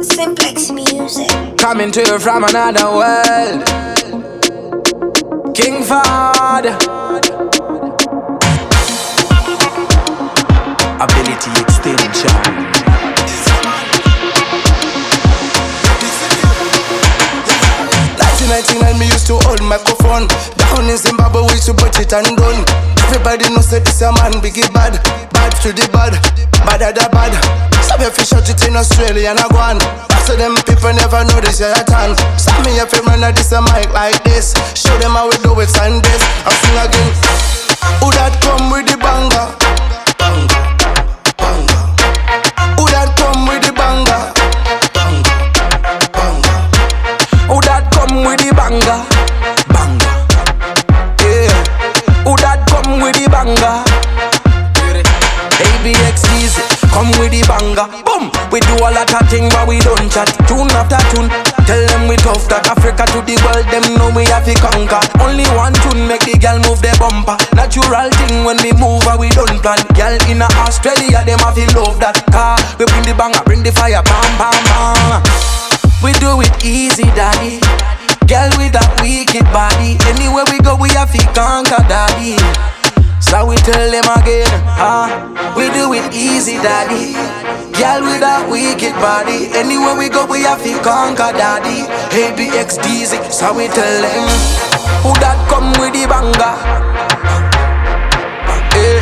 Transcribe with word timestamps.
Cymplex 0.00 0.72
music. 0.74 1.28
Coming 1.58 1.90
to 1.92 2.00
you 2.00 2.18
from 2.18 2.44
another 2.44 2.86
world. 2.86 3.64
King 5.54 5.82
Fad. 5.82 7.01
1999 18.52 19.00
me 19.00 19.08
used 19.08 19.24
to 19.24 19.40
hold 19.48 19.64
microphone. 19.64 20.28
Down 20.60 20.84
in 20.84 21.00
Zimbabwe 21.00 21.40
we 21.40 21.56
used 21.56 21.64
to 21.64 21.72
put 21.72 21.96
it 21.96 22.12
and 22.12 22.36
done. 22.36 22.60
Everybody 23.08 23.48
knows 23.48 23.72
that 23.72 23.80
this 23.80 24.04
a 24.04 24.12
man 24.12 24.44
biggie 24.44 24.68
bad. 24.76 25.00
Bad 25.32 25.56
to 25.64 25.72
the 25.72 25.88
bad, 25.88 26.12
bad 26.60 26.84
at 26.84 26.92
the 26.92 27.08
bad. 27.08 27.32
Some 27.80 28.04
if 28.04 28.12
you 28.20 28.28
shot 28.28 28.44
it 28.44 28.60
in 28.68 28.76
Australia 28.76 29.32
and 29.32 29.40
I 29.40 29.48
on. 29.56 29.80
So 30.28 30.36
them 30.36 30.52
people 30.68 30.92
never 30.92 31.24
know 31.24 31.40
this 31.40 31.64
yeah, 31.64 31.80
turn 31.88 32.12
Some 32.36 32.60
me 32.68 32.76
if 32.76 32.92
you 32.92 33.00
run 33.08 33.24
at 33.24 33.32
this 33.32 33.56
a 33.56 33.64
mic 33.64 33.88
like 33.96 34.20
this. 34.20 34.52
Show 34.76 34.92
them 35.00 35.16
how 35.16 35.32
we 35.32 35.36
do 35.40 35.56
it 35.56 35.72
Sundays. 35.72 36.22
I'll 36.44 36.52
sing 36.52 36.76
again 36.76 37.01
banger? 48.72 49.04
Banger. 49.68 50.14
Yeah. 51.20 51.52
Who 52.24 52.32
that 52.40 52.64
come 52.68 53.04
with 53.04 53.20
the 53.20 53.28
banger? 53.28 53.84
ABX 55.62 56.16
easy, 56.40 56.64
come 56.88 57.12
with 57.20 57.36
the 57.36 57.44
banger. 57.44 57.86
Boom! 58.06 58.32
We 58.48 58.60
do 58.64 58.74
a 58.80 58.88
lot 58.88 59.12
of 59.12 59.24
things 59.28 59.52
but 59.52 59.68
we 59.68 59.78
don't 59.84 60.08
chat. 60.08 60.30
Tune 60.48 60.72
after 60.72 61.00
tune. 61.12 61.28
Tell 61.68 61.82
them 61.92 62.08
we 62.08 62.16
tough 62.16 62.48
that 62.48 62.64
Africa 62.66 63.04
to 63.12 63.20
the 63.22 63.36
world, 63.44 63.66
them 63.68 63.84
know 63.94 64.08
we 64.16 64.24
have 64.32 64.48
to 64.48 64.54
conquer. 64.56 65.00
Only 65.20 65.44
one 65.52 65.76
tune 65.84 66.08
make 66.08 66.24
the 66.24 66.40
girl 66.40 66.58
move 66.64 66.80
their 66.80 66.96
bumper. 66.96 67.36
Natural 67.52 68.08
thing 68.24 68.42
when 68.48 68.56
we 68.64 68.72
move, 68.80 69.04
and 69.04 69.20
we 69.20 69.28
don't 69.36 69.60
plan. 69.60 69.84
Girl 69.92 70.16
in 70.32 70.40
Australia, 70.40 71.20
them 71.28 71.38
have 71.44 71.54
to 71.60 71.66
love 71.76 72.00
that 72.00 72.24
car. 72.32 72.56
We 72.80 72.88
bring 72.88 73.04
the 73.04 73.14
banger, 73.14 73.44
bring 73.44 73.62
the 73.62 73.72
fire, 73.72 74.00
bam, 74.00 74.30
bam, 74.40 74.56
bam. 74.72 75.20
We 76.00 76.16
do 76.18 76.40
it 76.40 76.50
easy, 76.64 77.06
daddy. 77.14 77.60
Girl 78.32 78.48
with 78.56 78.72
that 78.72 78.88
wicked 79.04 79.44
body. 79.52 80.00
Anywhere 80.08 80.48
we 80.48 80.56
go, 80.64 80.72
we 80.72 80.88
have 80.96 81.12
to 81.12 81.20
conquer, 81.36 81.84
daddy. 81.84 82.40
So 83.20 83.44
we 83.44 83.60
tell 83.60 83.76
them 83.92 84.08
again, 84.08 84.48
ah, 84.80 85.12
we 85.52 85.68
do 85.68 85.92
it 85.92 86.08
easy, 86.16 86.56
daddy. 86.56 87.12
Girl 87.76 88.00
with 88.00 88.24
that 88.24 88.48
wicked 88.48 88.96
body. 89.04 89.52
Anywhere 89.52 90.00
we 90.00 90.08
go, 90.08 90.24
we 90.24 90.48
have 90.48 90.64
to 90.64 90.72
conquer, 90.80 91.28
daddy. 91.36 91.84
ABX 92.16 92.80
Dizzy, 92.80 93.20
so 93.28 93.52
we 93.52 93.68
tell 93.68 94.00
them, 94.00 94.24
who 95.04 95.12
that 95.20 95.36
come 95.52 95.68
with 95.76 95.92
the 95.92 96.08
banger? 96.08 96.56
Eh, 98.80 98.96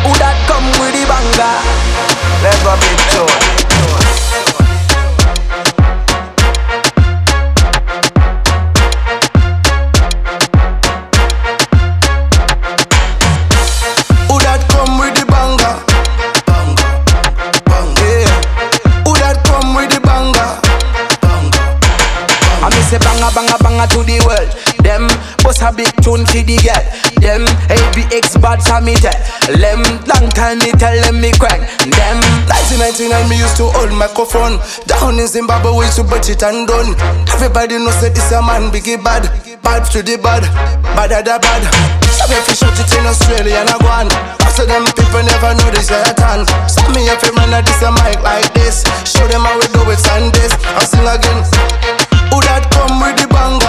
who 0.00 0.16
that 0.16 0.36
come 0.48 0.64
with 0.80 0.96
the 0.96 1.04
banger? 1.04 1.75
I 22.86 22.92
miss 22.92 22.94
a 22.94 22.98
banger, 23.02 23.34
banger, 23.34 23.58
banger 23.66 23.86
to 23.90 24.00
the 24.06 24.22
world. 24.22 24.50
Them 24.86 25.10
bust 25.42 25.58
a 25.58 25.74
big 25.74 25.90
tune 26.06 26.22
for 26.22 26.38
the 26.38 26.54
girl. 26.62 26.84
Them 27.18 27.42
ABX 27.66 28.38
bad 28.38 28.62
so 28.62 28.78
me 28.78 28.94
tell. 28.94 29.16
Them 29.50 29.82
long 30.06 30.30
time 30.30 30.62
me 30.62 30.70
tell 30.78 30.94
them 30.94 31.18
me 31.18 31.34
crank. 31.34 31.66
Them 31.82 32.18
1999 32.46 33.10
me 33.26 33.42
used 33.42 33.58
to 33.58 33.66
hold 33.74 33.90
microphone. 33.90 34.62
Down 34.86 35.18
in 35.18 35.26
Zimbabwe 35.26 35.74
we 35.74 35.90
used 35.90 35.98
to 35.98 36.06
it 36.06 36.42
and 36.46 36.70
done. 36.70 36.94
Everybody 37.34 37.82
knows 37.82 37.98
that 38.06 38.14
this 38.14 38.30
a 38.30 38.38
man 38.38 38.70
biggie 38.70 39.02
bad. 39.02 39.26
Bad 39.66 39.82
to 39.90 39.98
the 40.06 40.14
bad, 40.22 40.46
bad 40.94 41.10
at 41.10 41.26
bad. 41.26 41.62
Some 42.06 42.30
if 42.38 42.46
you 42.46 42.54
shot 42.54 42.76
it 42.78 42.92
in 42.94 43.02
Australia 43.02 43.66
and 43.66 43.70
I 43.72 43.82
go 43.82 43.90
on. 43.90 44.08
So 44.54 44.62
them 44.62 44.86
people 44.94 45.26
never 45.26 45.52
know 45.58 45.68
this 45.74 45.90
yeah 45.90 46.16
turn 46.16 46.46
Some 46.70 46.94
me 46.94 47.04
if 47.10 47.20
you 47.26 47.34
run 47.34 47.50
at 47.50 47.66
this 47.66 47.82
a 47.82 47.90
mic 47.90 48.22
like 48.22 48.54
this. 48.54 48.86
Show 49.02 49.26
them 49.26 49.42
how 49.42 49.58
we 49.58 49.66
do 49.74 49.82
it 49.90 49.98
Sundays. 49.98 50.54
I'll 50.78 50.86
sing 50.86 51.02
again 51.02 51.95
come 52.70 53.00
with 53.00 53.16
the 53.20 53.28
banger? 53.28 53.65